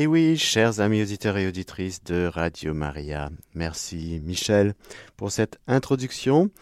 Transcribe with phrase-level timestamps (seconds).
[0.00, 4.74] Et oui, chers amis auditeurs et auditrices de Radio Maria, merci Michel
[5.16, 6.52] pour cette introduction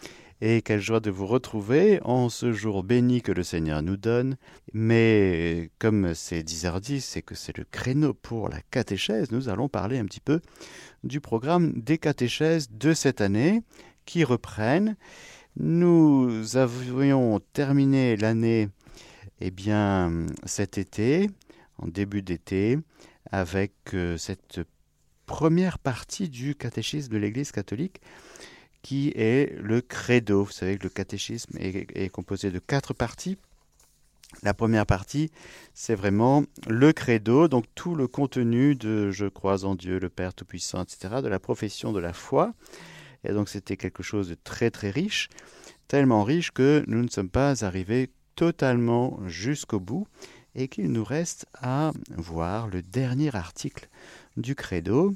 [0.41, 4.37] et quelle joie de vous retrouver en ce jour béni que le Seigneur nous donne.
[4.73, 9.99] Mais comme c'est 10h10 et que c'est le créneau pour la catéchèse, nous allons parler
[9.99, 10.41] un petit peu
[11.03, 13.61] du programme des catéchèses de cette année
[14.07, 14.95] qui reprennent.
[15.57, 18.69] Nous avions terminé l'année
[19.41, 21.29] eh bien cet été,
[21.77, 22.79] en début d'été,
[23.31, 24.61] avec euh, cette
[25.25, 28.01] première partie du catéchisme de l'Église catholique
[28.81, 30.45] qui est le credo.
[30.45, 33.37] Vous savez que le catéchisme est, composé de quatre parties.
[34.43, 35.29] La première partie,
[35.73, 40.33] c'est vraiment le credo, donc tout le contenu de je crois en Dieu, le Père
[40.33, 42.53] Tout-Puissant, etc., de la profession de la foi.
[43.23, 45.29] Et donc c'était quelque chose de très très riche,
[45.87, 50.07] tellement riche que nous ne sommes pas arrivés totalement jusqu'au bout
[50.57, 53.87] et qu'il nous reste à voir le dernier article
[54.35, 55.13] du credo,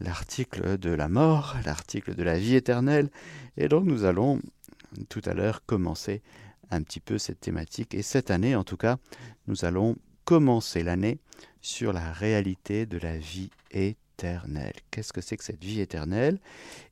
[0.00, 3.10] l'article de la mort, l'article de la vie éternelle.
[3.58, 4.40] Et donc nous allons
[5.10, 6.22] tout à l'heure commencer
[6.70, 7.94] un petit peu cette thématique.
[7.94, 8.96] Et cette année, en tout cas,
[9.46, 11.18] nous allons commencer l'année
[11.60, 14.72] sur la réalité de la vie éternelle.
[14.90, 16.38] Qu'est-ce que c'est que cette vie éternelle?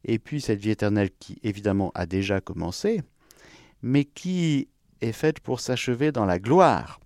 [0.05, 3.03] Et puis cette vie éternelle qui évidemment a déjà commencé,
[3.81, 4.69] mais qui
[5.01, 7.01] est faite pour s'achever dans la gloire.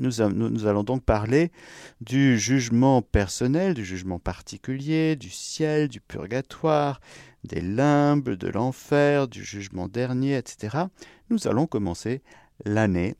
[0.00, 1.52] Nous, allons donc parler
[2.00, 7.00] du jugement personnel, du jugement particulier, du ciel, du purgatoire,
[7.44, 10.84] des limbes, de l'enfer, du jugement dernier, etc.
[11.28, 12.22] Nous allons commencer
[12.64, 13.14] l'année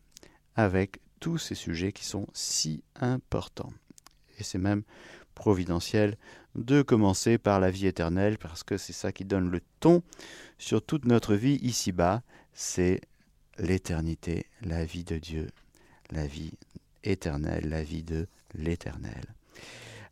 [0.57, 3.73] avec tous ces sujets qui sont si importants.
[4.39, 4.83] Et c'est même
[5.35, 6.17] providentiel
[6.55, 10.03] de commencer par la vie éternelle parce que c'est ça qui donne le ton
[10.59, 13.01] sur toute notre vie ici-bas, c'est
[13.59, 15.49] l'éternité, la vie de Dieu,
[16.11, 16.53] la vie
[17.05, 19.35] éternelle, la vie de l'éternel.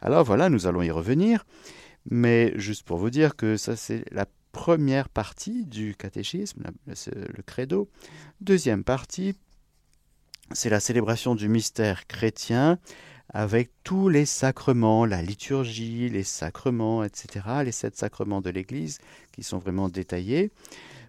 [0.00, 1.44] Alors voilà, nous allons y revenir,
[2.10, 7.88] mais juste pour vous dire que ça c'est la première partie du catéchisme, le credo.
[8.40, 9.34] Deuxième partie,
[10.52, 12.78] c'est la célébration du mystère chrétien
[13.30, 18.98] avec tous les sacrements, la liturgie, les sacrements, etc., les sept sacrements de l'Église
[19.32, 20.50] qui sont vraiment détaillés.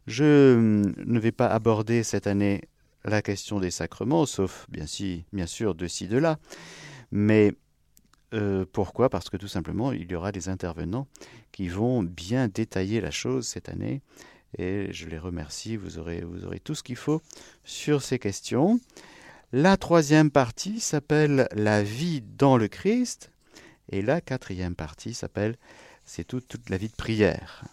[0.06, 2.62] Je ne vais pas aborder cette année
[3.06, 4.86] la question des sacrements, sauf bien,
[5.34, 6.38] bien sûr de ci, de là.
[7.12, 7.54] Mais
[8.34, 9.10] euh, pourquoi?
[9.10, 11.08] Parce que tout simplement, il y aura des intervenants
[11.52, 14.02] qui vont bien détailler la chose cette année.
[14.58, 17.22] Et je les remercie, vous aurez, vous aurez tout ce qu'il faut
[17.64, 18.80] sur ces questions.
[19.52, 23.31] La troisième partie s'appelle La vie dans le Christ.
[23.92, 25.56] Et la quatrième partie s'appelle
[26.06, 27.64] C'est toute la vie de prière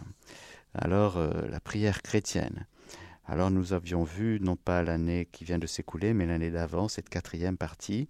[0.77, 2.67] alors euh, la prière chrétienne.
[3.27, 7.09] Alors nous avions vu, non pas l'année qui vient de s'écouler, mais l'année d'avant, cette
[7.09, 8.09] quatrième partie.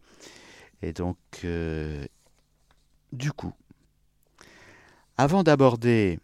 [0.82, 2.04] Et donc, euh,
[3.12, 3.54] du coup,
[5.16, 6.18] avant d'aborder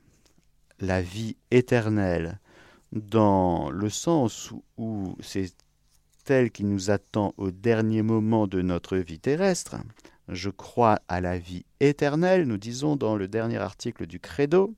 [0.79, 2.39] la vie éternelle
[2.93, 5.55] dans le sens où c'est
[6.27, 9.77] elle qui nous attend au dernier moment de notre vie terrestre,
[10.29, 14.75] je crois à la vie éternelle, nous disons dans le dernier article du Credo,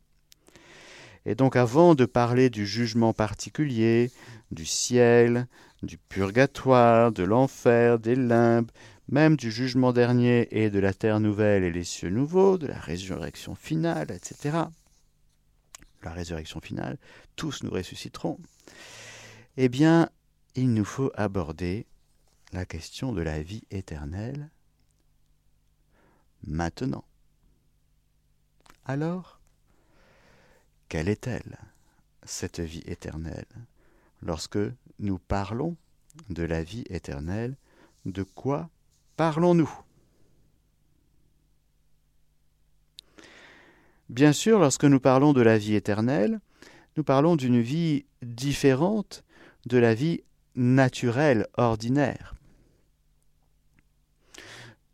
[1.27, 4.11] et donc avant de parler du jugement particulier,
[4.51, 5.47] du ciel,
[5.83, 8.71] du purgatoire, de l'enfer, des limbes,
[9.09, 12.79] même du jugement dernier et de la terre nouvelle et les cieux nouveaux, de la
[12.79, 14.59] résurrection finale, etc.
[16.03, 16.99] La résurrection finale,
[17.37, 18.39] tous nous ressusciterons.
[19.57, 20.09] Eh bien,
[20.55, 21.87] il nous faut aborder
[22.53, 24.51] la question de la vie éternelle
[26.47, 27.05] maintenant.
[28.85, 29.41] Alors,
[30.95, 31.59] quelle est-elle,
[32.23, 33.49] cette vie éternelle?
[34.23, 34.61] Lorsque
[35.01, 35.77] nous parlons
[36.31, 37.57] de la vie éternelle,
[38.05, 38.71] de quoi
[39.17, 39.69] parlons-nous?
[44.09, 46.39] Bien sûr, lorsque nous parlons de la vie éternelle,
[46.97, 49.25] nous parlons d'une vie différente
[49.67, 50.23] de la vie
[50.55, 52.37] naturelle, ordinaire.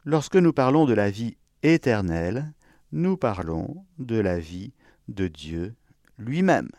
[0.07, 2.55] Lorsque nous parlons de la vie éternelle,
[2.91, 4.73] nous parlons de la vie
[5.09, 5.75] de Dieu
[6.21, 6.71] lui-même.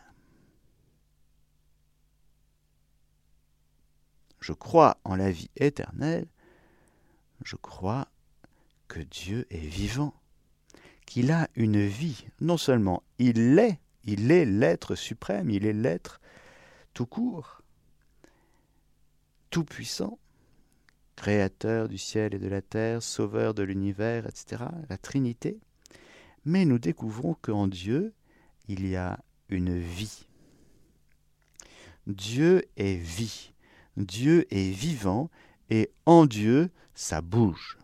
[4.40, 6.26] Je crois en la vie éternelle,
[7.44, 8.08] je crois
[8.88, 10.14] que Dieu est vivant,
[11.06, 12.26] qu'il a une vie.
[12.40, 16.20] Non seulement il l'est, il est l'être suprême, il est l'être
[16.92, 17.62] tout court,
[19.50, 20.18] tout puissant,
[21.14, 25.60] créateur du ciel et de la terre, sauveur de l'univers, etc., la Trinité.
[26.44, 28.12] Mais nous découvrons qu'en Dieu,
[28.66, 29.20] il y a
[29.52, 30.26] une vie.
[32.06, 33.52] Dieu est vie.
[33.96, 35.30] Dieu est vivant
[35.70, 37.78] et en Dieu, ça bouge.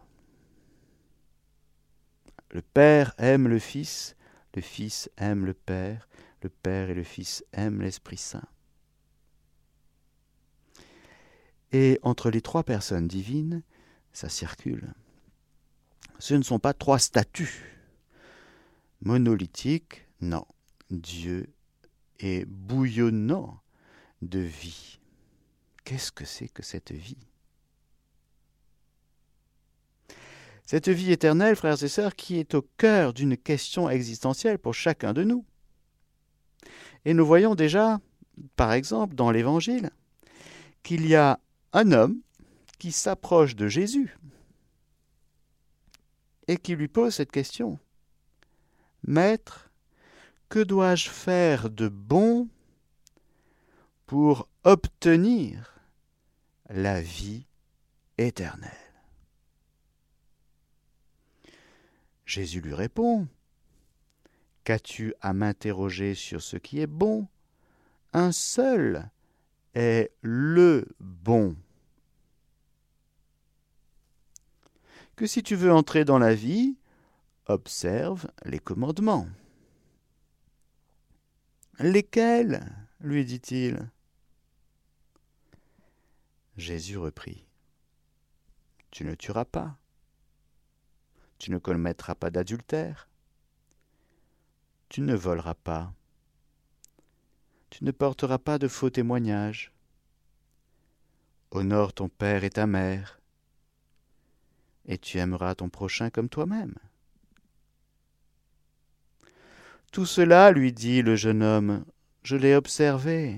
[2.50, 4.16] le Père aime le Fils,
[4.54, 6.08] le Fils aime le Père,
[6.42, 8.48] le Père et le Fils aiment l'Esprit Saint.
[11.72, 13.62] Et entre les trois personnes divines,
[14.14, 14.94] ça circule.
[16.18, 17.78] Ce ne sont pas trois statues
[19.02, 20.46] monolithiques, non.
[20.90, 21.52] Dieu
[22.18, 23.60] est bouillonnant
[24.22, 24.98] de vie.
[25.84, 27.28] Qu'est-ce que c'est que cette vie?
[30.66, 35.14] Cette vie éternelle, frères et sœurs, qui est au cœur d'une question existentielle pour chacun
[35.14, 35.46] de nous.
[37.06, 38.00] Et nous voyons déjà,
[38.54, 39.90] par exemple, dans l'Évangile,
[40.82, 41.40] qu'il y a
[41.72, 42.20] un homme
[42.78, 44.16] qui s'approche de Jésus
[46.48, 47.78] et qui lui pose cette question.
[49.06, 49.67] Maître,
[50.48, 52.48] que dois-je faire de bon
[54.06, 55.74] pour obtenir
[56.68, 57.46] la vie
[58.16, 58.72] éternelle?
[62.24, 63.28] Jésus lui répond,
[64.68, 67.26] Qu'as-tu à m'interroger sur ce qui est bon?
[68.12, 69.10] Un seul
[69.74, 71.56] est le bon.
[75.16, 76.76] Que si tu veux entrer dans la vie,
[77.46, 79.26] observe les commandements.
[81.80, 82.66] Lesquels?
[83.00, 83.88] lui dit-il.
[86.56, 87.46] Jésus reprit.
[88.90, 89.78] Tu ne tueras pas.
[91.38, 93.08] Tu ne commettras pas d'adultère.
[94.88, 95.94] Tu ne voleras pas.
[97.70, 99.72] Tu ne porteras pas de faux témoignages.
[101.52, 103.20] Honore ton père et ta mère.
[104.86, 106.74] Et tu aimeras ton prochain comme toi-même.
[109.92, 111.84] Tout cela, lui dit le jeune homme,
[112.22, 113.36] je l'ai observé.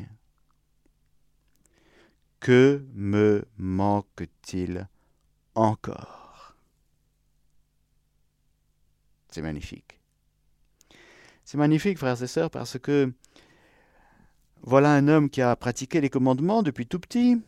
[2.40, 4.88] Que me manque-t-il
[5.54, 6.56] encore?
[9.28, 10.00] C'est magnifique.
[11.44, 13.12] C'est magnifique, frères et sœurs, parce que
[14.62, 17.40] voilà un homme qui a pratiqué les commandements depuis tout petit.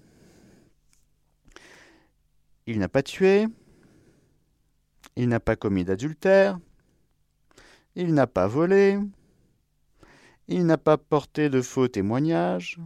[2.66, 3.46] Il n'a pas tué,
[5.16, 6.58] il n'a pas commis d'adultère,
[7.94, 8.98] il n'a pas volé,
[10.48, 12.78] il n'a pas porté de faux témoignages,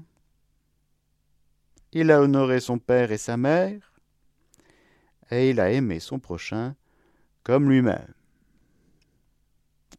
[1.93, 3.93] il a honoré son père et sa mère,
[5.31, 6.77] et il a aimé son prochain
[7.43, 8.15] comme lui-même.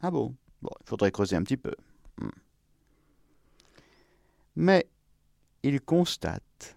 [0.01, 0.35] Ah bon?
[0.61, 1.73] Bon, il faudrait creuser un petit peu.
[2.19, 2.29] Hmm.
[4.55, 4.87] Mais
[5.63, 6.75] il constate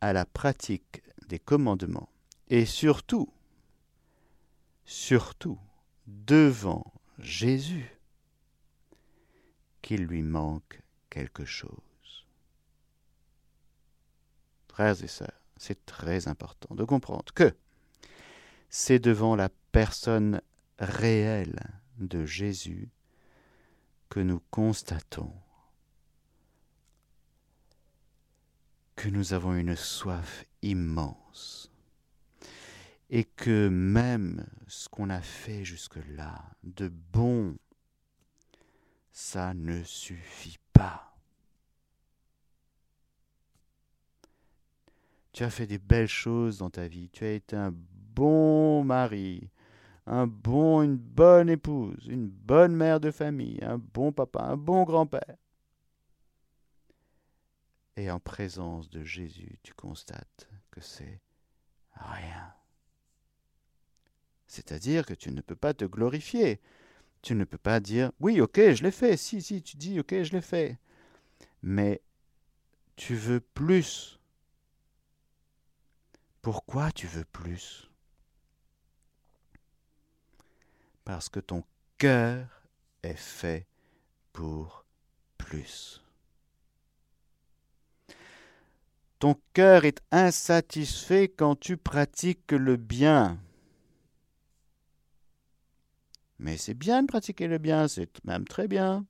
[0.00, 2.08] à la pratique des commandements,
[2.48, 3.32] et surtout,
[4.84, 5.58] surtout
[6.06, 6.84] devant
[7.18, 7.90] Jésus
[9.82, 12.26] qu'il lui manque quelque chose.
[14.68, 17.54] Frères et sœurs, c'est très important de comprendre que
[18.68, 20.42] c'est devant la personne
[20.78, 22.90] réelle de Jésus
[24.08, 25.32] que nous constatons
[28.96, 31.70] que nous avons une soif immense
[33.10, 37.56] et que même ce qu'on a fait jusque-là de bon,
[39.12, 41.16] ça ne suffit pas.
[45.32, 49.50] Tu as fait des belles choses dans ta vie, tu as été un bon mari,
[50.06, 54.84] un bon, une bonne épouse, une bonne mère de famille, un bon papa, un bon
[54.84, 55.36] grand-père.
[57.96, 61.20] Et en présence de Jésus, tu constates que c'est
[61.92, 62.55] rien.
[64.56, 66.62] C'est-à-dire que tu ne peux pas te glorifier.
[67.20, 69.18] Tu ne peux pas dire oui, ok, je l'ai fait.
[69.18, 70.78] Si, si, tu dis ok, je l'ai fait.
[71.62, 72.00] Mais
[72.96, 74.18] tu veux plus.
[76.40, 77.90] Pourquoi tu veux plus?
[81.04, 81.62] Parce que ton
[81.98, 82.48] cœur
[83.02, 83.66] est fait
[84.32, 84.86] pour
[85.36, 86.02] plus.
[89.18, 93.38] Ton cœur est insatisfait quand tu pratiques le bien.
[96.38, 99.06] Mais c'est bien de pratiquer le bien, c'est même très bien.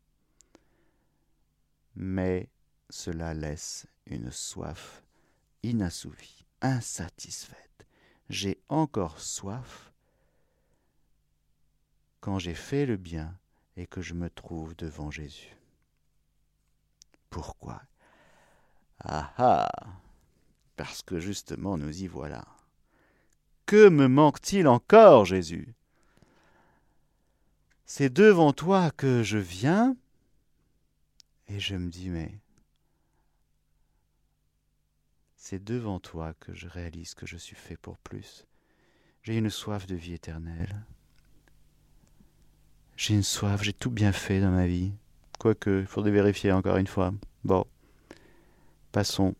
[1.97, 2.49] Mais
[2.91, 5.03] cela laisse une soif
[5.63, 7.87] inassouvie, insatisfaite.
[8.29, 9.93] J'ai encore soif
[12.21, 13.39] quand j'ai fait le bien
[13.77, 15.57] et que je me trouve devant Jésus.
[17.31, 17.83] Pourquoi?
[18.99, 19.69] Ah ah
[20.77, 22.45] Parce que justement nous y voilà.
[23.67, 25.76] Que me manque-t-il encore, Jésus?
[27.87, 29.97] C'est devant toi que je viens
[31.49, 32.33] et je me dis, mais
[35.37, 38.45] c'est devant toi que je réalise que je suis fait pour plus.
[39.23, 40.85] J'ai une soif de vie éternelle.
[42.97, 44.93] J'ai une soif, j'ai tout bien fait dans ma vie.
[45.39, 47.15] Quoique, il faudrait vérifier encore une fois.
[47.45, 47.65] Bon,
[48.91, 49.37] passons.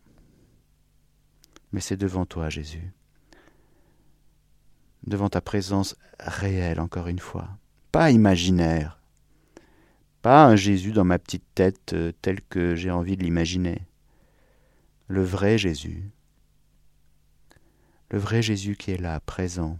[1.73, 2.93] Mais c'est devant toi, Jésus.
[5.05, 7.49] Devant ta présence réelle, encore une fois.
[7.91, 8.99] Pas imaginaire.
[10.21, 13.81] Pas un Jésus dans ma petite tête euh, tel que j'ai envie de l'imaginer.
[15.07, 16.11] Le vrai Jésus.
[18.09, 19.79] Le vrai Jésus qui est là, présent,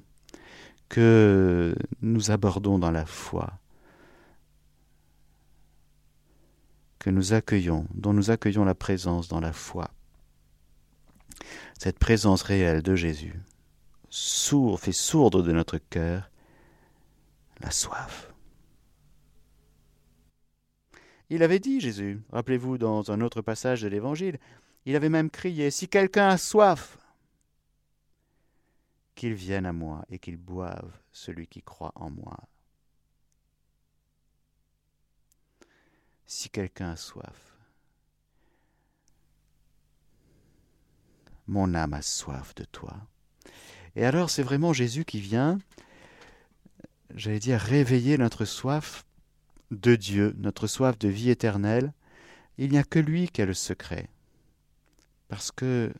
[0.90, 3.60] que nous abordons dans la foi,
[7.00, 9.92] que nous accueillons, dont nous accueillons la présence dans la foi.
[11.80, 13.40] Cette présence réelle de Jésus
[14.10, 16.30] sourd, fait sourdre de notre cœur
[17.60, 18.34] la soif.
[21.30, 24.40] Il avait dit, Jésus, rappelez-vous dans un autre passage de l'Évangile,
[24.86, 26.98] il avait même crié, Si quelqu'un a soif,
[29.18, 32.38] qu'il vienne à moi et qu'il boive celui qui croit en moi.
[36.28, 37.58] Si quelqu'un a soif,
[41.48, 42.96] mon âme a soif de toi.
[43.96, 45.58] Et alors c'est vraiment Jésus qui vient,
[47.16, 49.06] j'allais dire, réveiller notre soif
[49.72, 51.94] de Dieu, notre soif de vie éternelle.
[52.58, 54.10] Il n'y a que lui qui a le secret.
[55.28, 55.94] Parce que,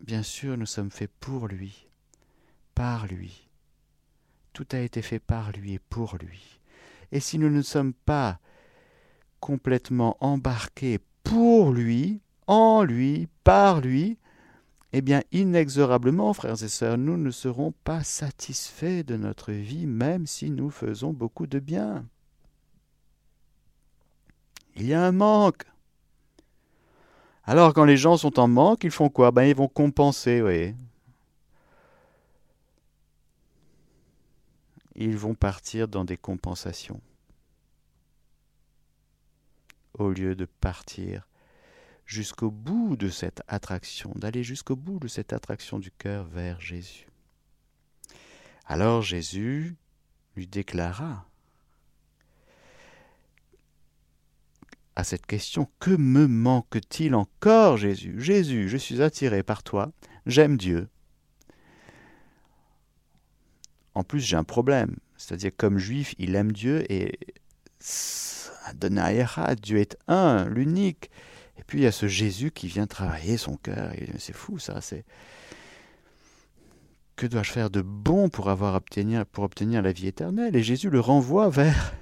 [0.00, 1.88] bien sûr, nous sommes faits pour lui,
[2.74, 3.48] par lui.
[4.52, 6.60] Tout a été fait par lui et pour lui.
[7.10, 8.38] Et si nous ne sommes pas
[9.40, 14.18] complètement embarqués pour lui, en lui, par lui,
[14.92, 20.26] eh bien, inexorablement, frères et sœurs, nous ne serons pas satisfaits de notre vie, même
[20.26, 22.06] si nous faisons beaucoup de bien.
[24.76, 25.64] Il y a un manque.
[27.44, 29.30] Alors, quand les gens sont en manque, ils font quoi?
[29.30, 30.74] Ben, ils vont compenser, oui.
[34.94, 37.00] Ils vont partir dans des compensations.
[39.94, 41.26] Au lieu de partir
[42.12, 47.08] jusqu'au bout de cette attraction, d'aller jusqu'au bout de cette attraction du cœur vers Jésus.
[48.66, 49.76] Alors Jésus
[50.36, 51.26] lui déclara
[54.94, 58.20] à cette question, que me manque-t-il encore, Jésus?
[58.20, 59.90] Jésus, je suis attiré par toi,
[60.26, 60.90] j'aime Dieu.
[63.94, 67.18] En plus, j'ai un problème, c'est-à-dire comme juif, il aime Dieu et
[68.74, 71.10] Dieu est un, l'unique.
[71.72, 73.94] Puis il y a ce Jésus qui vient travailler son cœur.
[74.18, 74.82] C'est fou ça.
[74.82, 75.06] C'est
[77.16, 80.54] que dois-je faire de bon pour avoir obtenir pour obtenir la vie éternelle?
[80.54, 81.94] Et Jésus le renvoie vers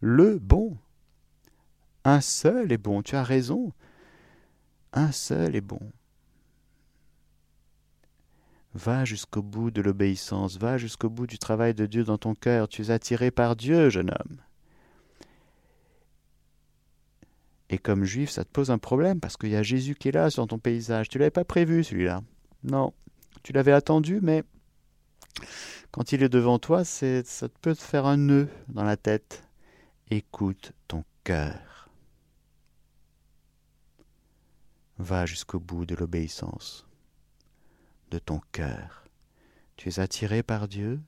[0.00, 0.78] le bon.
[2.04, 3.02] Un seul est bon.
[3.02, 3.74] Tu as raison.
[4.94, 5.92] Un seul est bon.
[8.72, 12.66] Va jusqu'au bout de l'obéissance, va jusqu'au bout du travail de Dieu dans ton cœur.
[12.66, 14.38] Tu es attiré par Dieu, jeune homme.
[17.70, 20.12] Et comme juif, ça te pose un problème parce qu'il y a Jésus qui est
[20.12, 21.08] là sur ton paysage.
[21.08, 22.20] Tu l'avais pas prévu celui-là.
[22.64, 22.92] Non,
[23.44, 24.42] tu l'avais attendu, mais
[25.92, 29.44] quand il est devant toi, c'est, ça peut te faire un nœud dans la tête.
[30.10, 31.88] Écoute ton cœur.
[34.98, 36.86] Va jusqu'au bout de l'obéissance
[38.10, 39.04] de ton cœur.
[39.76, 41.00] Tu es attiré par Dieu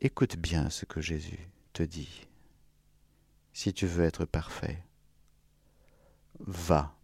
[0.00, 2.26] Écoute bien ce que Jésus te dit
[3.52, 4.82] si tu veux être parfait.
[6.40, 6.94] Va.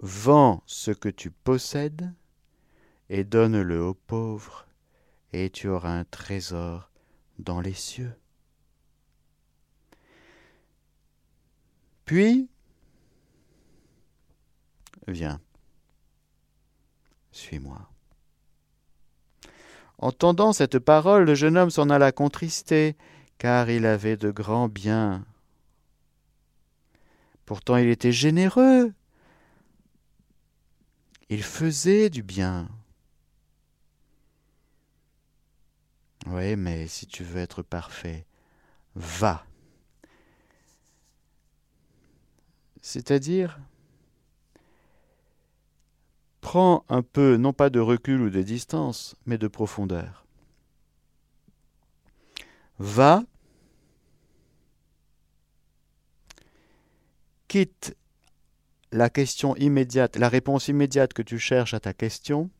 [0.00, 2.12] Vends ce que tu possèdes
[3.08, 4.66] et donne-le aux pauvres,
[5.32, 6.90] et tu auras un trésor
[7.38, 8.14] dans les cieux.
[12.04, 12.48] Puis,
[15.06, 15.40] viens,
[17.32, 17.90] suis-moi.
[19.98, 22.96] Entendant cette parole, le jeune homme s'en alla contristé,
[23.38, 25.24] car il avait de grands biens.
[27.46, 28.92] Pourtant il était généreux.
[31.30, 32.68] Il faisait du bien.
[36.26, 38.26] Oui, mais si tu veux être parfait,
[38.94, 39.46] va.
[42.80, 43.60] C'est-à-dire,
[46.40, 50.27] prends un peu, non pas de recul ou de distance, mais de profondeur
[52.78, 53.24] va,
[57.48, 57.96] quitte
[58.92, 62.50] la question immédiate, la réponse immédiate que tu cherches à ta question,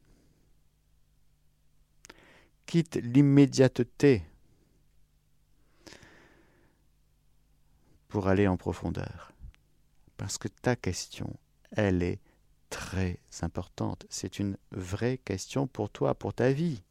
[2.66, 4.22] quitte l'immédiateté
[8.08, 9.32] pour aller en profondeur.
[10.16, 11.38] Parce que ta question,
[11.70, 12.20] elle est
[12.70, 14.06] très importante.
[14.10, 16.82] C'est une vraie question pour toi, pour ta vie.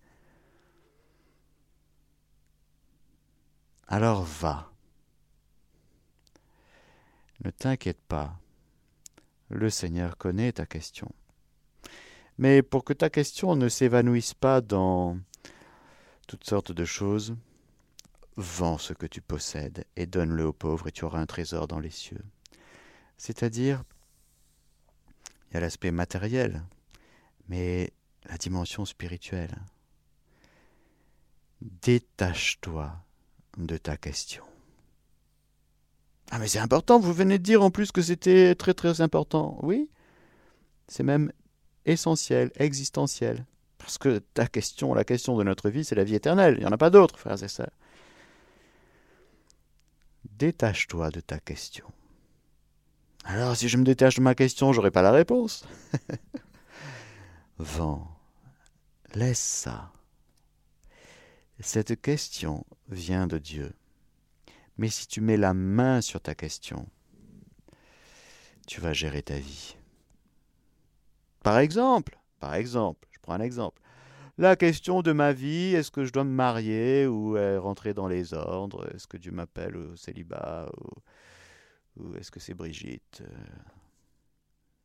[3.88, 4.72] Alors va.
[7.44, 8.38] Ne t'inquiète pas.
[9.50, 11.10] Le Seigneur connaît ta question.
[12.38, 15.18] Mais pour que ta question ne s'évanouisse pas dans
[16.28, 17.36] toutes sortes de choses,
[18.36, 21.80] vends ce que tu possèdes et donne-le aux pauvres et tu auras un trésor dans
[21.80, 22.24] les cieux.
[23.18, 23.84] C'est-à-dire,
[25.50, 26.64] il y a l'aspect matériel,
[27.48, 27.94] mais
[28.26, 29.58] la dimension spirituelle.
[31.62, 33.07] Détache-toi
[33.58, 34.44] de ta question.
[36.32, 39.58] Ah mais c'est important, vous venez de dire en plus que c'était très très important.
[39.62, 39.90] Oui,
[40.88, 41.32] c'est même
[41.86, 43.46] essentiel, existentiel.
[43.78, 46.56] Parce que ta question, la question de notre vie, c'est la vie éternelle.
[46.58, 47.72] Il n'y en a pas d'autre, frères et sœurs.
[50.38, 51.86] Détache-toi de ta question.
[53.24, 55.66] Alors, si je me détache de ma question, j'aurai pas la réponse.
[57.58, 58.08] Vent,
[59.14, 59.92] laisse ça.
[61.60, 63.74] Cette question vient de Dieu.
[64.78, 66.88] Mais si tu mets la main sur ta question,
[68.68, 69.76] tu vas gérer ta vie.
[71.42, 73.82] Par exemple, par exemple, je prends un exemple.
[74.38, 78.08] La question de ma vie, est-ce que je dois me marier ou euh, rentrer dans
[78.08, 78.88] les ordres?
[78.94, 80.70] Est-ce que Dieu m'appelle au célibat
[81.96, 83.24] ou, est-ce que c'est Brigitte?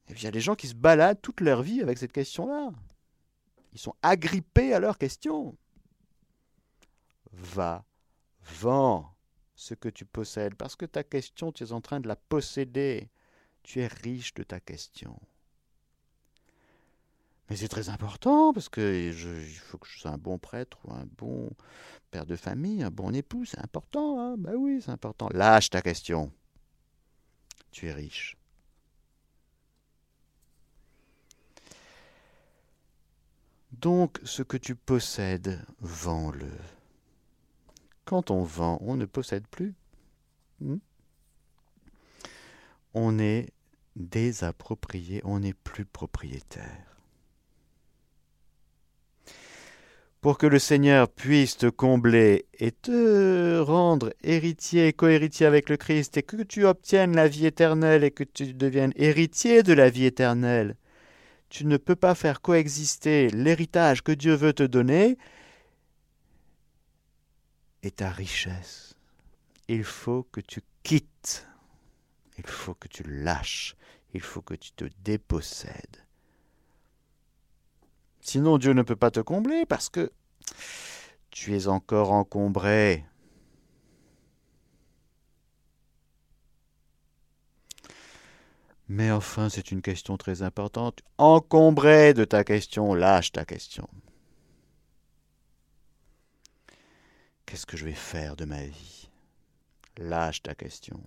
[0.08, 2.70] Eh il y a des gens qui se baladent toute leur vie avec cette question-là.
[3.74, 5.54] Ils sont agrippés à leur question.
[7.32, 7.84] Va,
[8.42, 9.14] vends
[9.54, 13.10] ce que tu possèdes, parce que ta question, tu es en train de la posséder.
[13.62, 15.18] Tu es riche de ta question.
[17.48, 20.92] Mais c'est très important parce que il faut que je sois un bon prêtre ou
[20.92, 21.50] un bon
[22.10, 23.44] père de famille, un bon époux.
[23.44, 24.18] C'est important.
[24.20, 25.28] Hein ben oui, c'est important.
[25.32, 26.32] Lâche ta question.
[27.70, 28.36] Tu es riche.
[33.72, 36.50] Donc, ce que tu possèdes, vends-le.
[38.12, 39.72] Quand on vend, on ne possède plus.
[40.60, 40.76] Hmm?
[42.92, 43.48] on est
[43.96, 46.98] désapproprié, on n'est plus propriétaire.
[50.20, 55.78] pour que le Seigneur puisse te combler et te rendre héritier et cohéritier avec le
[55.78, 59.88] Christ, et que tu obtiennes la vie éternelle et que tu deviennes héritier de la
[59.88, 60.76] vie éternelle,
[61.48, 65.16] tu ne peux pas faire coexister l'héritage que Dieu veut te donner
[67.82, 68.94] et ta richesse.
[69.68, 71.46] Il faut que tu quittes,
[72.38, 73.76] il faut que tu lâches,
[74.14, 76.04] il faut que tu te dépossèdes.
[78.20, 80.12] Sinon, Dieu ne peut pas te combler parce que
[81.30, 83.04] tu es encore encombré.
[88.88, 91.00] Mais enfin, c'est une question très importante.
[91.16, 93.88] Encombré de ta question, lâche ta question.
[97.46, 99.08] Qu'est-ce que je vais faire de ma vie?
[99.98, 101.00] Lâche ta question.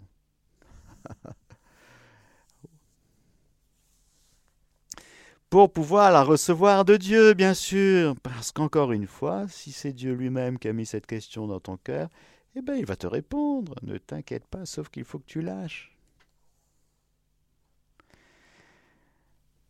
[5.55, 8.15] pour pouvoir la recevoir de Dieu, bien sûr.
[8.21, 11.77] Parce qu'encore une fois, si c'est Dieu lui-même qui a mis cette question dans ton
[11.77, 12.09] cœur,
[12.55, 13.73] eh bien, il va te répondre.
[13.81, 15.95] Ne t'inquiète pas, sauf qu'il faut que tu lâches.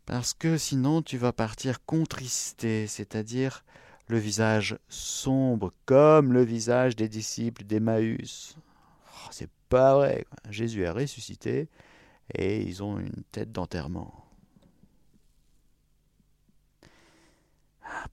[0.08, 3.63] Parce que sinon, tu vas partir contristé, c'est-à-dire
[4.08, 8.56] le visage sombre, comme le visage des disciples d'Emmaüs.
[9.08, 10.26] Oh, c'est pas vrai.
[10.50, 11.70] Jésus a ressuscité
[12.34, 14.26] et ils ont une tête d'enterrement.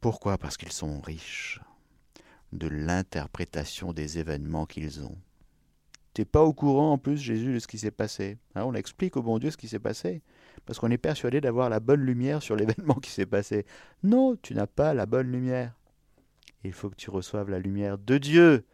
[0.00, 0.38] Pourquoi?
[0.38, 1.61] Parce qu'ils sont riches
[2.52, 5.16] de l'interprétation des événements qu'ils ont.
[6.14, 8.37] T'es pas au courant en plus, Jésus, de ce qui s'est passé?
[8.55, 10.22] Hein, on explique au bon Dieu ce qui s'est passé.
[10.66, 13.64] Parce qu'on est persuadé d'avoir la bonne lumière sur l'événement qui s'est passé.
[14.02, 15.74] Non, tu n'as pas la bonne lumière.
[16.64, 18.64] Il faut que tu reçoives la lumière de Dieu.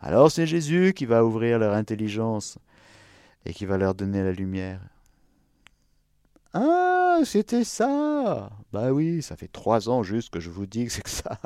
[0.00, 2.58] Alors c'est Jésus qui va ouvrir leur intelligence
[3.44, 4.80] et qui va leur donner la lumière.
[6.52, 10.92] Ah, c'était ça Bah oui, ça fait trois ans juste que je vous dis que
[10.92, 11.38] c'est ça.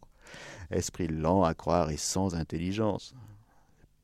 [0.70, 3.14] Esprit lent à croire et sans intelligence.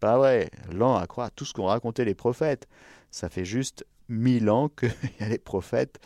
[0.01, 2.69] Pas vrai, lent à croire tout ce qu'ont raconté les prophètes.
[3.11, 5.99] Ça fait juste mille ans qu'il y a les prophètes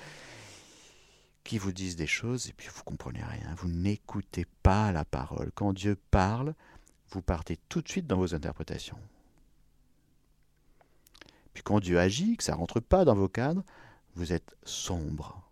[1.45, 3.55] qui vous disent des choses et puis vous comprenez rien.
[3.57, 5.51] Vous n'écoutez pas la parole.
[5.55, 6.55] Quand Dieu parle,
[7.11, 8.99] vous partez tout de suite dans vos interprétations.
[11.53, 13.65] Puis quand Dieu agit, que ça rentre pas dans vos cadres,
[14.15, 15.43] vous êtes sombre.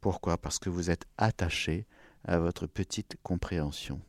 [0.00, 0.36] Pourquoi?
[0.38, 1.86] Parce que vous êtes attaché
[2.24, 4.00] à votre petite compréhension.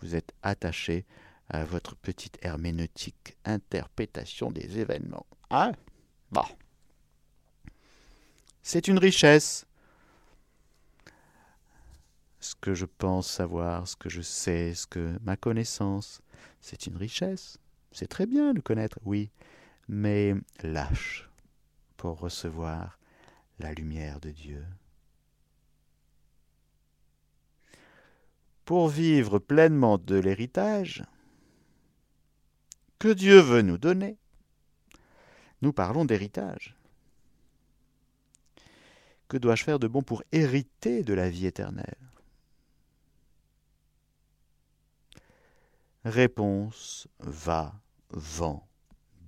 [0.00, 1.06] Vous êtes attaché
[1.48, 5.26] à votre petite herméneutique, interprétation des événements.
[5.50, 5.72] Ah
[6.30, 6.44] Bon.
[8.70, 9.64] C'est une richesse.
[12.38, 16.20] Ce que je pense savoir, ce que je sais, ce que ma connaissance,
[16.60, 17.56] c'est une richesse.
[17.92, 19.30] C'est très bien de connaître, oui,
[19.88, 21.30] mais lâche
[21.96, 22.98] pour recevoir
[23.58, 24.66] la lumière de Dieu.
[28.66, 31.06] Pour vivre pleinement de l'héritage
[32.98, 34.18] que Dieu veut nous donner,
[35.62, 36.77] nous parlons d'héritage.
[39.28, 41.96] Que dois-je faire de bon pour hériter de la vie éternelle?
[46.04, 47.74] Réponse va,
[48.10, 48.66] vent,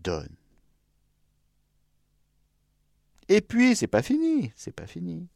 [0.03, 0.35] donne.
[3.29, 5.29] Et puis, c'est pas fini, c'est pas fini.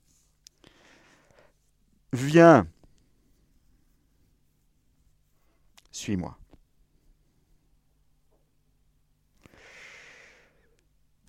[2.12, 2.66] Viens,
[5.92, 6.38] suis-moi.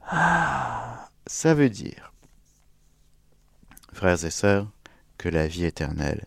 [0.01, 2.13] Ah, ça veut dire,
[3.95, 4.69] frères et sœurs,
[5.17, 6.25] que la vie éternelle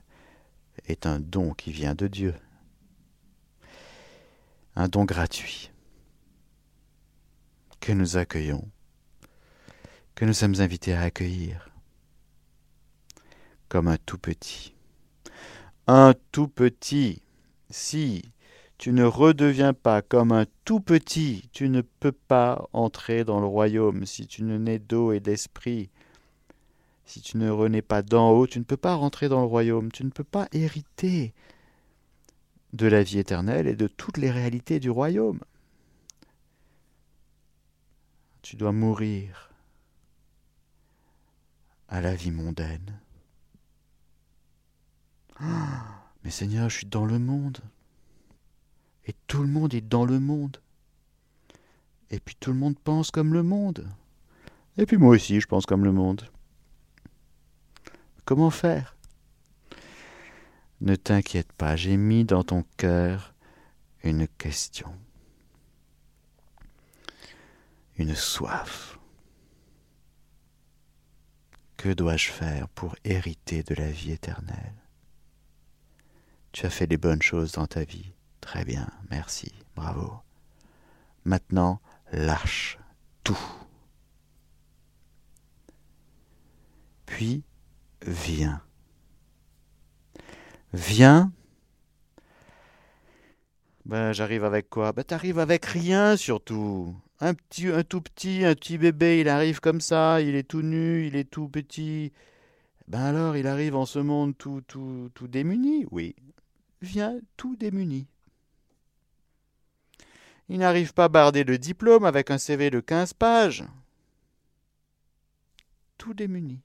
[0.86, 2.34] est un don qui vient de Dieu,
[4.74, 5.70] un don gratuit
[7.78, 8.66] que nous accueillons,
[10.14, 11.68] que nous sommes invités à accueillir
[13.68, 14.74] comme un tout petit.
[15.86, 17.20] Un tout petit,
[17.68, 18.32] si
[18.78, 23.46] tu ne redeviens pas comme un tout petit, tu ne peux pas entrer dans le
[23.46, 25.90] royaume si tu ne nais d'eau et d'esprit.
[27.08, 29.90] Si tu ne renais pas d'en haut, tu ne peux pas rentrer dans le royaume,
[29.90, 31.32] tu ne peux pas hériter
[32.74, 35.40] de la vie éternelle et de toutes les réalités du royaume.
[38.42, 39.50] Tu dois mourir
[41.88, 43.00] à la vie mondaine.
[45.40, 47.56] Mais Seigneur, je suis dans le monde.
[49.06, 50.60] Et tout le monde est dans le monde.
[52.10, 53.88] Et puis tout le monde pense comme le monde.
[54.76, 56.28] Et puis moi aussi, je pense comme le monde.
[58.28, 58.94] Comment faire?
[60.82, 63.34] Ne t'inquiète pas, j'ai mis dans ton cœur
[64.04, 64.94] une question,
[67.96, 68.98] une soif.
[71.78, 74.74] Que dois-je faire pour hériter de la vie éternelle?
[76.52, 78.12] Tu as fait des bonnes choses dans ta vie.
[78.42, 80.20] Très bien, merci, bravo.
[81.24, 81.80] Maintenant,
[82.12, 82.78] lâche
[83.24, 83.40] tout.
[87.06, 87.42] Puis,
[88.06, 88.62] viens.
[90.72, 91.32] Viens.
[93.84, 94.92] Ben, j'arrive avec quoi?
[94.92, 96.94] Ben, t'arrives avec rien surtout.
[97.20, 101.06] Un petit, tout petit, un petit bébé, il arrive comme ça, il est tout nu,
[101.06, 102.12] il est tout petit.
[102.86, 106.14] Ben alors, il arrive en ce monde tout, tout, tout démuni, oui.
[106.80, 108.06] Viens tout démuni.
[110.48, 113.64] Il n'arrive pas bardé de diplôme avec un CV de 15 pages.
[115.98, 116.62] Tout démuni.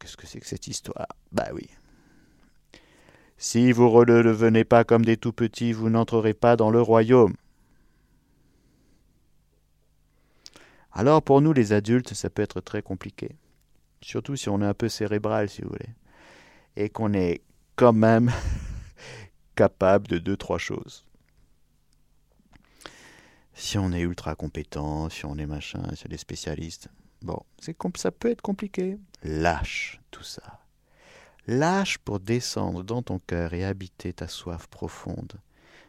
[0.00, 1.06] Qu'est-ce que c'est que cette histoire?
[1.30, 1.68] Bah oui.
[3.38, 7.34] Si vous ne redevenez pas comme des tout petits, vous n'entrerez pas dans le royaume.
[10.92, 13.36] Alors pour nous les adultes, ça peut être très compliqué.
[14.02, 15.94] Surtout si on est un peu cérébral, si vous voulez.
[16.74, 17.42] Et qu'on est
[17.76, 18.32] quand même
[19.54, 21.04] capable de deux, trois choses
[23.60, 26.88] si on est ultra compétent, si on est machin, si on est spécialiste.
[27.22, 28.98] Bon, c'est ça peut être compliqué.
[29.22, 30.60] Lâche tout ça.
[31.46, 35.34] Lâche pour descendre dans ton cœur et habiter ta soif profonde.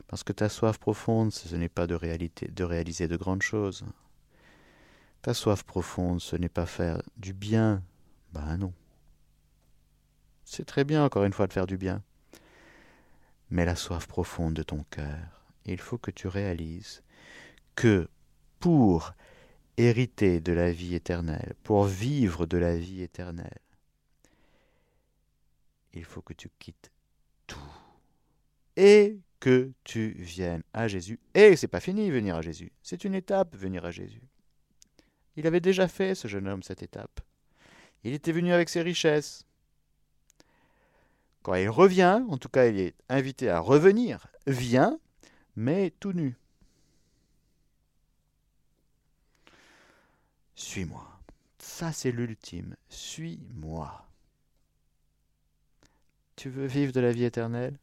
[0.08, 3.86] Parce que ta soif profonde, ce n'est pas de, réalité, de réaliser de grandes choses.
[5.22, 7.82] Ta soif profonde, ce n'est pas faire du bien.
[8.34, 8.74] Ben non.
[10.44, 12.02] C'est très bien, encore une fois, de faire du bien.
[13.50, 17.04] Mais la soif profonde de ton cœur, il faut que tu réalises
[17.76, 18.10] que
[18.60, 19.13] pour
[19.82, 23.60] hériter de la vie éternelle, pour vivre de la vie éternelle,
[25.94, 26.91] il faut que tu quittes
[27.48, 27.60] tout
[28.76, 31.20] et que tu viennes à Jésus.
[31.34, 34.22] Et c'est pas fini venir à Jésus, c'est une étape venir à Jésus.
[35.36, 37.22] Il avait déjà fait ce jeune homme cette étape.
[38.04, 39.46] Il était venu avec ses richesses.
[41.44, 45.00] Quand il revient, en tout cas il est invité à revenir, vient,
[45.56, 46.38] mais tout nu.
[50.62, 51.04] Suis-moi.
[51.58, 52.76] Ça, c'est l'ultime.
[52.88, 54.06] Suis-moi.
[56.36, 57.78] Tu veux vivre de la vie éternelle?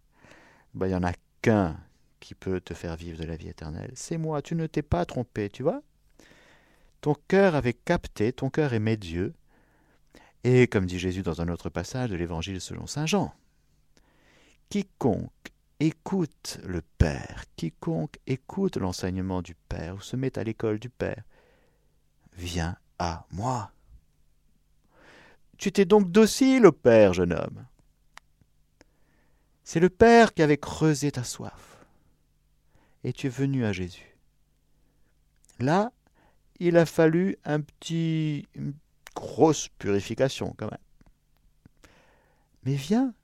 [0.74, 1.12] Ben, Il n'y en a
[1.42, 1.76] qu'un
[2.20, 3.90] qui peut te faire vivre de la vie éternelle.
[3.94, 4.42] C'est moi.
[4.42, 5.82] Tu ne t'es pas trompé, tu vois?
[7.00, 9.34] Ton cœur avait capté, ton cœur aimait Dieu.
[10.44, 13.34] Et comme dit Jésus dans un autre passage de l'Évangile selon Saint Jean,
[14.70, 15.32] quiconque
[15.80, 21.24] écoute le Père, quiconque écoute l'enseignement du Père ou se met à l'école du Père,
[22.38, 23.72] viens à moi.
[25.58, 27.66] Tu t'es donc docile au Père, jeune homme.
[29.64, 31.84] C'est le Père qui avait creusé ta soif.
[33.04, 34.16] Et tu es venu à Jésus.
[35.58, 35.92] Là,
[36.60, 38.74] il a fallu un petit, une
[39.14, 40.78] grosse purification quand même.
[42.64, 43.14] Mais viens.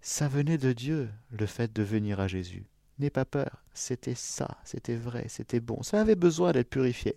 [0.00, 2.66] Ça venait de Dieu, le fait de venir à Jésus.
[2.98, 5.82] N'aie pas peur, c'était ça, c'était vrai, c'était bon.
[5.82, 7.16] Ça avait besoin d'être purifié.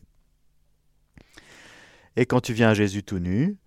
[2.16, 3.58] Et quand tu viens à Jésus tout nu,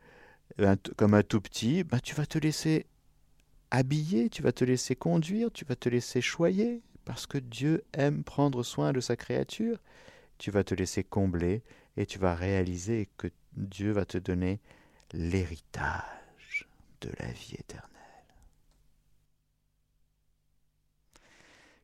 [0.96, 2.86] comme un tout petit, ben, tu vas te laisser
[3.70, 8.24] habiller, tu vas te laisser conduire, tu vas te laisser choyer, parce que Dieu aime
[8.24, 9.78] prendre soin de sa créature.
[10.38, 11.62] Tu vas te laisser combler
[11.96, 14.60] et tu vas réaliser que Dieu va te donner
[15.12, 16.68] l'héritage
[17.00, 17.99] de la vie éternelle.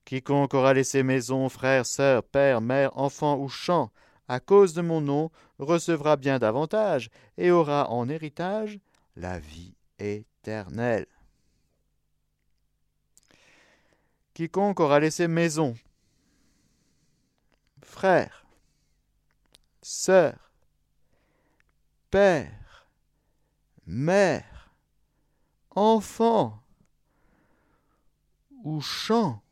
[0.07, 3.91] Quiconque aura laissé maison, frère, sœur, père, mère, enfant ou champ,
[4.29, 8.79] à cause de mon nom, recevra bien davantage, et aura en héritage
[9.17, 11.09] la vie éternelle.
[14.33, 15.75] Quiconque aura laissé maison,
[17.83, 18.47] frère,
[19.83, 20.53] sœur,
[22.13, 22.87] père,
[23.87, 24.71] mère,
[25.71, 26.63] enfant
[28.63, 29.43] ou champ,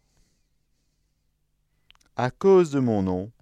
[2.17, 3.33] à cause de mon nom,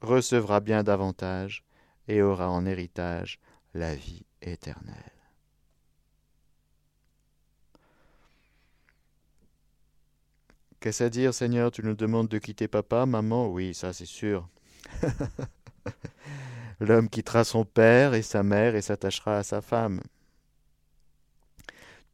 [0.00, 1.64] recevra bien davantage
[2.08, 3.40] et aura en héritage
[3.74, 5.12] la vie éternelle.
[10.80, 11.72] Qu'est-ce à dire, Seigneur?
[11.72, 13.48] Tu nous demandes de quitter papa, maman?
[13.48, 14.48] Oui, ça c'est sûr.
[16.80, 20.00] L'homme quittera son père et sa mère et s'attachera à sa femme.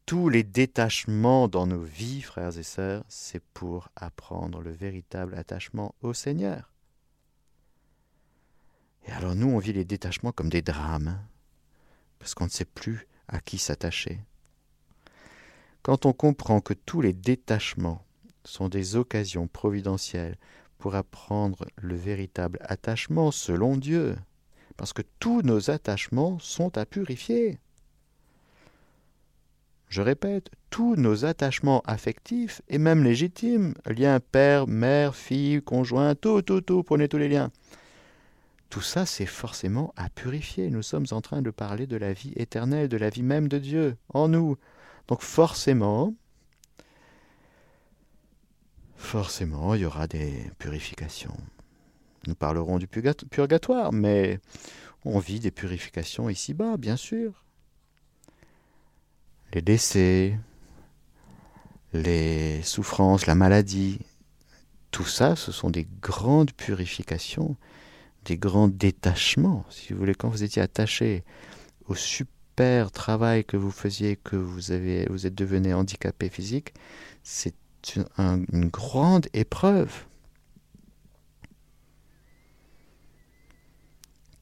[0.06, 5.94] Tous les détachements dans nos vies, frères et sœurs, c'est pour apprendre le véritable attachement
[6.02, 6.72] au Seigneur.
[9.06, 11.20] Et alors nous, on vit les détachements comme des drames, hein,
[12.18, 14.20] parce qu'on ne sait plus à qui s'attacher.
[15.82, 18.04] Quand on comprend que tous les détachements
[18.44, 20.36] sont des occasions providentielles
[20.78, 24.16] pour apprendre le véritable attachement selon Dieu,
[24.76, 27.58] parce que tous nos attachements sont à purifier.
[29.92, 36.40] Je répète, tous nos attachements affectifs et même légitimes, liens père, mère, fille, conjoint, tout,
[36.40, 37.50] tout, tout, prenez tous les liens.
[38.70, 40.70] Tout ça, c'est forcément à purifier.
[40.70, 43.58] Nous sommes en train de parler de la vie éternelle, de la vie même de
[43.58, 44.56] Dieu en nous.
[45.08, 46.14] Donc forcément,
[48.96, 51.36] forcément, il y aura des purifications.
[52.26, 54.40] Nous parlerons du purgatoire, mais
[55.04, 57.41] on vit des purifications ici-bas, bien sûr.
[59.52, 60.38] Les décès,
[61.92, 64.00] les souffrances, la maladie,
[64.90, 67.56] tout ça, ce sont des grandes purifications,
[68.24, 69.64] des grands détachements.
[69.70, 71.24] Si vous voulez, quand vous étiez attaché
[71.86, 76.72] au super travail que vous faisiez, que vous, êtes devenu handicapé physique,
[77.22, 77.54] c'est
[77.96, 80.04] une, grande épreuve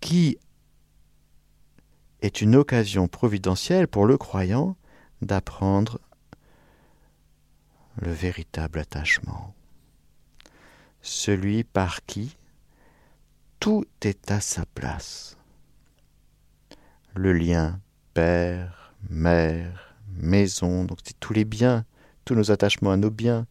[0.01, 0.38] qui
[2.20, 4.77] est une occasion providentielle pour le croyant
[5.23, 6.01] d'apprendre
[7.97, 9.55] le véritable attachement,
[11.03, 12.37] celui par qui
[13.59, 15.37] tout est à sa place.
[17.15, 17.81] Le lien
[18.15, 21.85] père, mère, maison, donc c'est tous les biens
[22.31, 23.47] tous nos attachements à nos biens,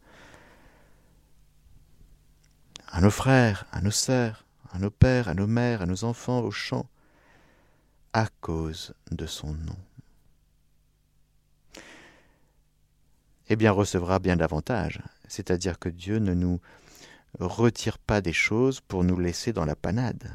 [2.87, 6.39] à nos frères, à nos sœurs, à nos pères, à nos mères, à nos enfants,
[6.39, 6.87] aux champs,
[8.13, 9.75] à cause de son nom.
[13.49, 16.59] Eh bien, recevra bien davantage, c'est-à-dire que Dieu ne nous
[17.39, 20.31] retire pas des choses pour nous laisser dans la panade.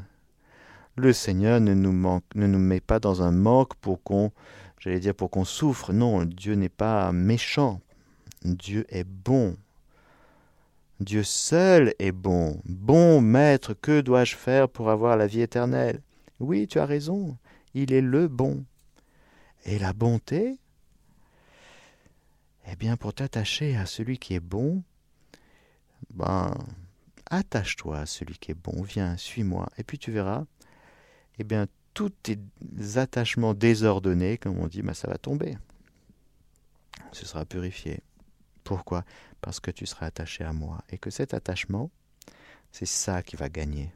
[0.96, 1.92] Le Seigneur ne nous,
[2.34, 4.32] ne nous met pas dans un manque pour qu'on,
[4.78, 5.92] j'allais dire, pour qu'on souffre.
[5.92, 7.80] Non, Dieu n'est pas méchant
[8.44, 9.56] Dieu est bon.
[11.00, 12.60] Dieu seul est bon.
[12.66, 16.00] Bon maître, que dois-je faire pour avoir la vie éternelle?
[16.40, 17.36] Oui, tu as raison,
[17.72, 18.64] il est le bon.
[19.64, 20.58] Et la bonté?
[22.66, 24.82] Eh bien, pour t'attacher à celui qui est bon,
[26.10, 26.56] ben,
[27.30, 30.44] attache-toi à celui qui est bon, viens, suis-moi, et puis tu verras,
[31.38, 32.38] eh bien, tous tes
[32.96, 35.56] attachements désordonnés, comme on dit, ben, ça va tomber.
[37.12, 38.00] Ce sera purifié.
[38.64, 39.04] Pourquoi?
[39.40, 41.90] Parce que tu seras attaché à moi et que cet attachement,
[42.72, 43.92] c'est ça qui va gagner.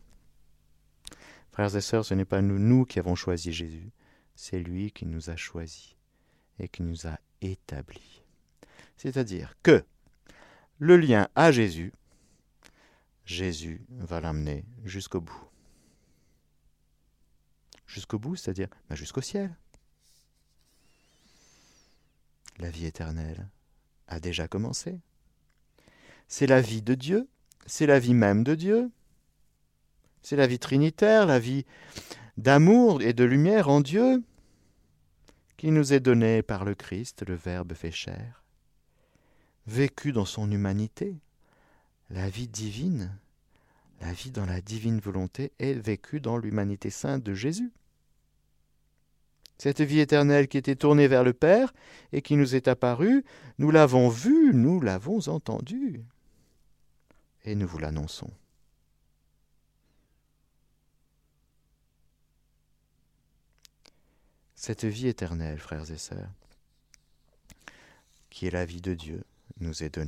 [1.51, 3.91] Frères et sœurs, ce n'est pas nous, nous qui avons choisi Jésus,
[4.37, 5.97] c'est lui qui nous a choisis
[6.61, 8.18] et qui nous a établis.
[8.99, 9.85] C'est-à-dire que
[10.79, 11.93] le lien à Jésus,
[13.25, 15.45] Jésus va l'amener jusqu'au bout.
[17.87, 19.57] Jusqu'au bout, c'est-à-dire bah, jusqu'au ciel.
[22.59, 23.49] La vie éternelle
[24.09, 25.01] a déjà commencé.
[26.27, 27.29] C'est la vie de Dieu,
[27.67, 28.91] c'est la vie même de Dieu.
[30.23, 31.65] C'est la vie trinitaire, la vie
[32.37, 34.23] d'amour et de lumière en Dieu
[35.57, 38.45] qui nous est donnée par le Christ, le Verbe fait chair,
[39.69, 41.15] vécu dans son humanité,
[42.11, 43.15] la vie divine,
[44.01, 47.71] la vie dans la divine volonté est vécue dans l'humanité sainte de Jésus.
[49.59, 51.75] Cette vie éternelle qui était tournée vers le Père
[52.13, 53.25] et qui nous est apparue,
[53.59, 56.03] nous l'avons vue, nous l'avons entendue,
[57.45, 58.31] et nous vous l'annonçons.
[64.55, 66.31] Cette vie éternelle, frères et sœurs,
[68.31, 69.25] qui est la vie de Dieu,
[69.61, 69.99] nous est.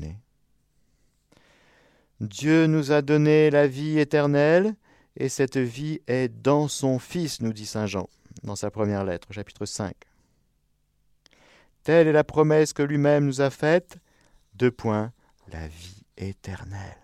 [2.21, 4.75] Dieu nous a donné la vie éternelle,
[5.17, 8.09] et cette vie est dans son Fils, nous dit Saint Jean
[8.43, 9.95] dans sa première lettre, chapitre 5.
[11.83, 13.99] Telle est la promesse que lui-même nous a faite.
[14.55, 15.13] Deux points,
[15.51, 16.99] la vie éternelle.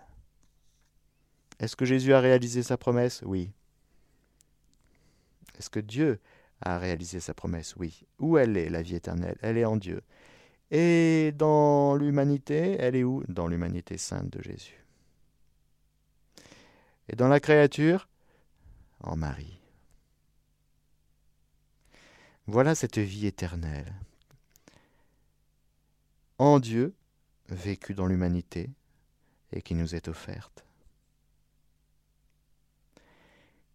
[1.59, 3.21] Est-ce que Jésus a réalisé sa promesse?
[3.25, 3.51] Oui.
[5.57, 6.19] Est-ce que Dieu
[6.61, 7.75] a réalisé sa promesse?
[7.77, 8.05] Oui.
[8.19, 9.37] Où elle est, la vie éternelle?
[9.41, 10.01] Elle est en Dieu.
[10.69, 13.23] Et dans l'humanité, elle est où?
[13.27, 14.85] Dans l'humanité sainte de Jésus.
[17.09, 18.07] Et dans la créature?
[19.01, 19.59] En Marie.
[22.47, 23.93] Voilà cette vie éternelle.
[26.37, 26.95] En Dieu,
[27.49, 28.69] vécue dans l'humanité,
[29.51, 30.65] et qui nous est offerte.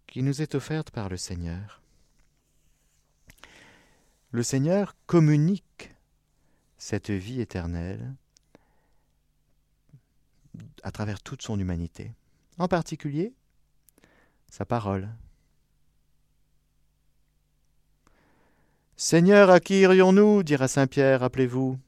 [0.06, 1.82] Qui nous est offerte par le Seigneur.
[4.30, 5.91] Le Seigneur communique
[6.82, 8.12] cette vie éternelle
[10.82, 12.10] à travers toute son humanité,
[12.58, 13.34] en particulier
[14.50, 15.08] sa parole.
[18.96, 21.78] Seigneur, à qui irions-nous dira Saint Pierre, rappelez-vous.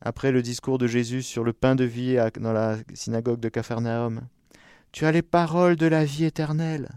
[0.00, 4.26] Après le discours de Jésus sur le pain de vie dans la synagogue de Capharnaüm,
[4.90, 6.90] tu as les paroles de la vie éternelle.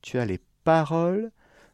[0.00, 1.30] Tu as les paroles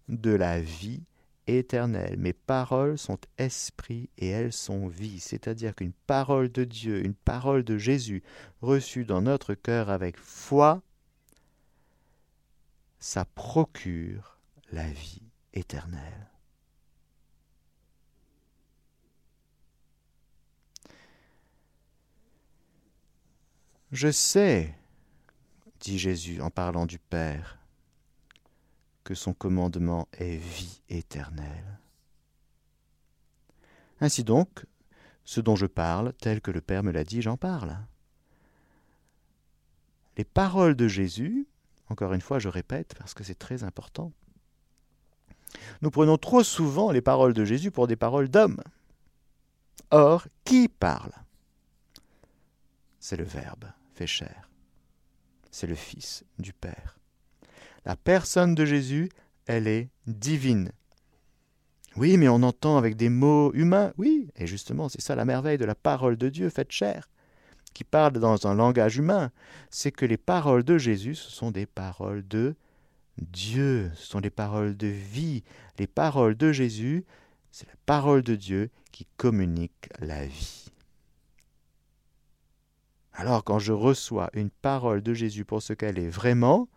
[0.09, 1.16] de la vie éternelle.
[1.49, 7.63] Mes paroles sont esprit et elles sont vie, c'est-à-dire qu'une parole de Dieu, une parole
[7.63, 8.25] de Jésus
[8.63, 10.83] reçue dans notre cœur avec foi,
[12.99, 14.39] ça procure
[14.73, 16.31] la vie éternel.
[23.93, 24.75] Je sais,
[25.79, 27.61] dit Jésus en parlant du Père,
[29.07, 31.79] que son commandement est vie éternelle.
[34.01, 34.67] Ainsi donc,
[35.25, 37.79] ce dont je parle, tel que le Père me l'a dit, j'en parle.
[40.17, 41.47] Les paroles de Jésus,
[41.89, 44.13] encore une fois je répète parce que c'est très important,
[45.83, 48.61] nous prenons trop souvent les paroles de Jésus pour des paroles d'homme.
[49.93, 51.13] Or, qui parle?
[52.99, 54.51] C'est le Verbe fait chair.
[55.53, 56.99] C'est le Fils du Père.
[57.87, 59.09] La personne de Jésus,
[59.47, 60.73] elle est divine.
[61.95, 63.93] Oui, mais on entend avec des mots humains.
[63.97, 67.09] Oui, et justement, c'est ça la merveille de la parole de Dieu faite chair,
[67.75, 69.31] qui parle dans un langage humain.
[69.71, 72.57] C'est que les paroles de Jésus, ce sont des paroles de
[73.19, 75.45] Dieu, ce sont les paroles de vie.
[75.79, 77.05] Les paroles de Jésus,
[77.53, 80.73] c'est la parole de Dieu qui communique la vie.
[83.13, 86.69] Alors quand je reçois une parole de Jésus pour ce qu'elle est vraiment,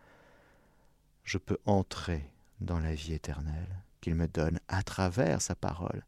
[1.24, 2.30] je peux entrer
[2.60, 6.04] dans la vie éternelle qu'il me donne à travers sa parole.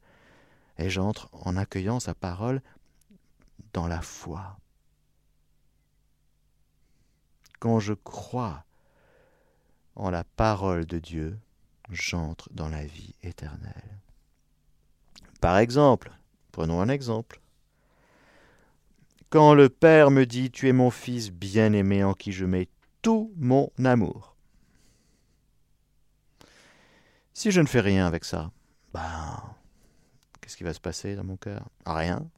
[0.79, 2.63] Et j'entre en accueillant sa parole
[3.73, 4.57] dans la foi.
[7.61, 8.65] Quand je crois
[9.95, 11.39] en la parole de Dieu,
[11.91, 13.99] j'entre dans la vie éternelle.
[15.41, 16.13] Par exemple,
[16.51, 17.41] prenons un exemple.
[19.31, 22.69] Quand le Père me dit Tu es mon Fils bien-aimé en qui je mets
[23.01, 24.32] tout mon amour.
[27.35, 28.51] Si je ne fais rien avec ça,
[28.93, 29.43] ben,
[30.41, 31.69] qu'est-ce qui va se passer dans mon cœur?
[31.87, 32.29] Rien.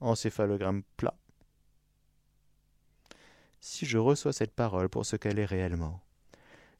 [0.00, 1.14] Encéphalogramme plat
[3.60, 6.00] si je reçois cette parole pour ce qu'elle est réellement,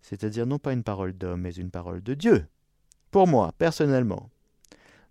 [0.02, 2.48] c'est-à-dire non pas une parole d'homme, mais une parole de Dieu,
[3.10, 4.30] pour moi, personnellement,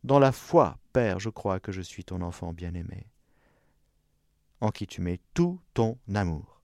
[0.04, 3.08] dans la foi, Père, je crois que je suis ton enfant bien-aimé,
[4.62, 6.62] en qui tu mets tout ton amour.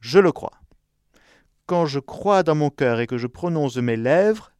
[0.00, 0.61] Je le crois.
[1.66, 4.52] Quand je crois dans mon cœur et que je prononce mes lèvres,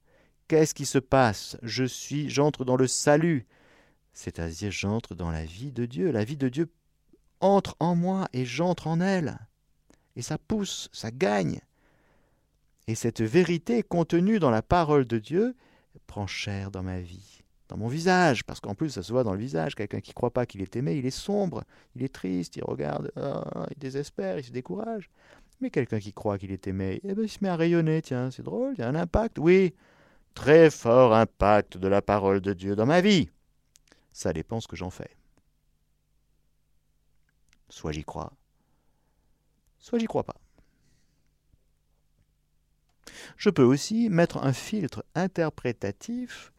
[0.48, 1.56] qu'est-ce qui se passe?
[1.62, 3.46] Je suis, j'entre dans le salut,
[4.12, 6.10] c'est-à-dire j'entre dans la vie de Dieu.
[6.10, 6.72] La vie de Dieu
[7.40, 9.38] entre en moi et j'entre en elle
[10.16, 11.60] et ça pousse, ça gagne.
[12.86, 15.54] Et cette vérité contenue dans la parole de Dieu
[16.06, 19.32] prend chair dans ma vie, dans mon visage, parce qu'en plus ça se voit dans
[19.32, 19.74] le visage.
[19.74, 22.64] Quelqu'un qui ne croit pas qu'il est aimé, il est sombre, il est triste, il
[22.64, 25.10] regarde, ah, il désespère, il se décourage.
[25.62, 28.32] Mais quelqu'un qui croit qu'il est aimé, eh ben, il se met à rayonner, tiens,
[28.32, 29.72] c'est drôle, il y a un impact, oui,
[30.34, 33.30] très fort impact de la parole de Dieu dans ma vie.
[34.12, 35.16] Ça dépend ce que j'en fais.
[37.68, 38.32] Soit j'y crois,
[39.78, 40.34] soit j'y crois pas.
[43.36, 46.52] Je peux aussi mettre un filtre interprétatif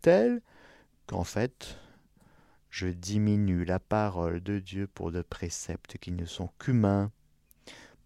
[0.00, 0.40] tel
[1.08, 1.76] qu'en fait,
[2.70, 7.10] je diminue la parole de Dieu pour de préceptes qui ne sont qu'humains.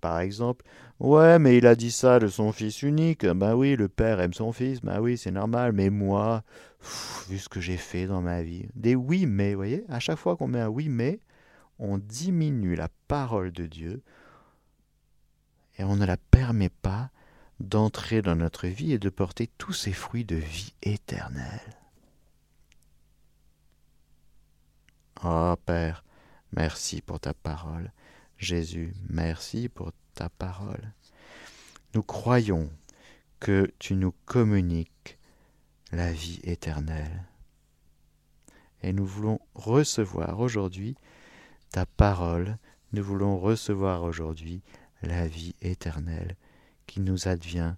[0.01, 0.65] Par exemple,
[1.01, 3.27] ouais, mais il a dit ça de son fils unique.
[3.27, 4.81] Ben oui, le père aime son fils.
[4.81, 5.73] Ben oui, c'est normal.
[5.73, 6.43] Mais moi,
[7.29, 10.19] vu ce que j'ai fait dans ma vie, des oui mais, vous voyez, à chaque
[10.19, 11.21] fois qu'on met un oui mais,
[11.79, 14.03] on diminue la parole de Dieu
[15.79, 17.11] et on ne la permet pas
[17.61, 21.79] d'entrer dans notre vie et de porter tous ces fruits de vie éternelle.
[25.25, 26.05] Oh Père,
[26.53, 27.93] merci pour ta parole.
[28.39, 30.93] Jésus, merci pour ta parole.
[31.95, 32.71] Nous croyons
[33.41, 35.19] que tu nous communiques
[35.93, 37.25] la vie éternelle.
[38.83, 40.97] Et nous voulons recevoir aujourd'hui
[41.71, 42.59] ta parole,
[42.93, 44.63] nous voulons recevoir aujourd'hui
[45.03, 46.37] la vie éternelle
[46.87, 47.75] qui nous advient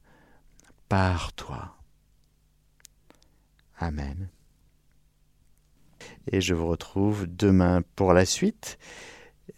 [0.89, 1.77] par toi.
[3.79, 4.29] Amen
[6.31, 8.79] et je vous retrouve demain pour la suite.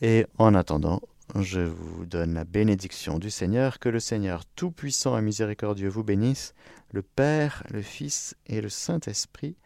[0.01, 1.01] Et en attendant,
[1.41, 6.55] je vous donne la bénédiction du Seigneur, que le Seigneur Tout-Puissant et Miséricordieux vous bénisse,
[6.93, 9.57] le Père, le Fils et le Saint-Esprit.